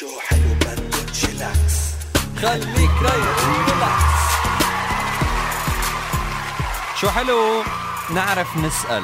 [0.00, 1.94] شو حلو تقولش العكس
[2.36, 4.24] خليك رايق relax
[7.00, 7.62] شو حلو؟
[8.14, 9.02] نعرف نسأل.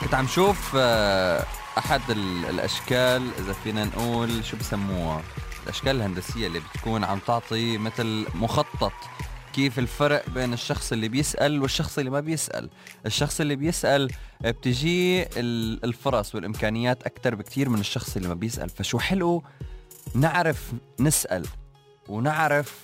[0.00, 1.44] كنت عم شوف آه،
[1.78, 5.22] أحد ال- الأشكال إذا فينا نقول شو بسموها؟
[5.64, 8.92] الأشكال الهندسية اللي بتكون عم تعطي مثل مخطط
[9.52, 12.70] كيف الفرق بين الشخص اللي بيسأل والشخص اللي ما بيسأل.
[13.06, 14.10] الشخص اللي بيسأل
[14.44, 18.68] آه، بتجيه ال- الفرص والإمكانيات أكثر بكتير من الشخص اللي ما بيسأل.
[18.70, 19.42] فشو حلو؟
[20.14, 21.46] نعرف نسأل
[22.08, 22.80] ونعرف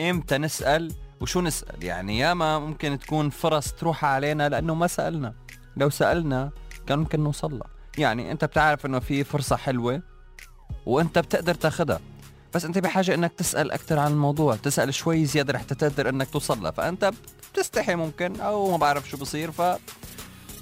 [0.00, 1.84] إمتى نسأل وشو نسأل.
[1.84, 5.34] يعني ياما ممكن تكون فرص تروح علينا لأنه ما سألنا.
[5.76, 6.50] لو سألنا
[6.86, 7.68] كان ممكن نوصل لها
[7.98, 10.02] يعني أنت بتعرف إنه في فرصة حلوة
[10.86, 12.00] وأنت بتقدر تاخدها.
[12.54, 16.62] بس أنت بحاجة إنك تسأل أكثر عن الموضوع تسأل شوي زيادة رح تقدر إنك توصل
[16.62, 17.10] لها فأنت
[17.52, 19.62] بتستحي ممكن أو ما بعرف شو بصير ف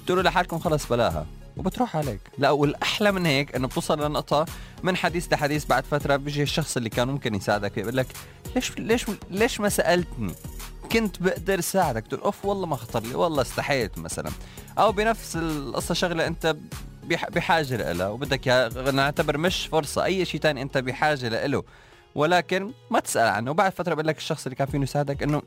[0.03, 1.25] بتقولوا لحالكم خلص بلاها.
[1.57, 2.19] وبتروح عليك.
[2.37, 4.45] لا والأحلى من هيك إنه بتوصل لنقطة
[4.83, 8.07] من حديث لحديث بعد فترة بيجي الشخص اللي كان ممكن يساعدك يقول لك
[8.55, 10.33] ليش ليش ليش ما سألتني؟
[10.91, 12.07] كنت بقدر ساعدك.
[12.07, 14.31] تقول أوف والله ما خطر لي والله استحيت مثلا.
[14.77, 16.55] أو بنفس القصة شغلة أنت
[17.03, 18.47] بح- بحاجة لها وبدك
[18.93, 21.63] نعتبر مش فرصة أي شيء تاني أنت بحاجة له
[22.15, 23.51] ولكن ما تسأل عنه.
[23.51, 25.41] وبعد فترة بقول لك الشخص اللي كان فيه يساعدك إنه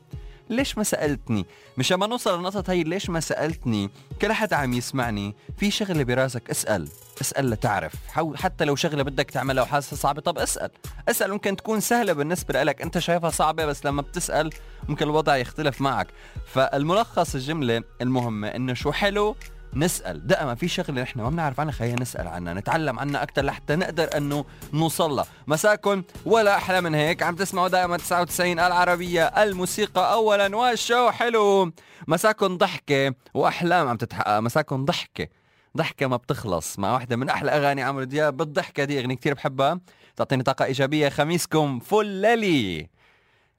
[0.50, 1.46] ليش ما سألتني؟
[1.78, 3.90] مشان ما نوصل للنقطة هي ليش ما سألتني؟
[4.22, 5.34] كل حد عم يسمعني.
[5.58, 6.88] في شغلة براسك اسأل.
[7.20, 7.92] اسأل لتعرف.
[8.34, 10.70] حتى لو شغلة بدك تعملها وحاسسها صعبة طب اسأل.
[11.08, 12.82] اسأل ممكن تكون سهلة بالنسبة لك.
[12.82, 14.50] أنت شايفها صعبة بس لما بتسأل
[14.88, 16.06] ممكن الوضع يختلف معك.
[16.46, 19.36] فالملخص الجملة المهمة إنه شو حلو
[19.76, 20.26] نسأل.
[20.26, 24.16] دائما في شغله نحن ما بنعرف عنها خلينا نسأل عنها نتعلم عنها أكثر لحتى نقدر
[24.16, 27.22] إنه نوصل لها مساكن ولا أحلى من هيك.
[27.22, 30.56] عم تسمعوا دائما 99 العربية الموسيقى اولا.
[30.56, 31.72] والشو حلو.
[32.08, 35.28] مساكن ضحكة وأحلام عم تتحقق مساكن ضحكة.
[35.76, 36.78] ضحكة ما بتخلص.
[36.78, 38.84] مع واحدة من أحلى أغاني عمرو دياب بالضحكة.
[38.84, 39.80] دي أغنية كتير بحبها.
[40.16, 41.08] تعطيني طاقة إيجابية.
[41.08, 42.88] خميسكم فللي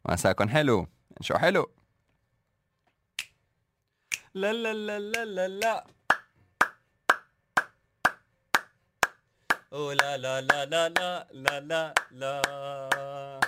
[0.09, 0.87] مساكن حلو.
[1.21, 1.69] شو حلو؟
[4.33, 5.86] لا لا لا لا لا لا.
[9.77, 13.46] أو لا لا لا لا لا لا لا لا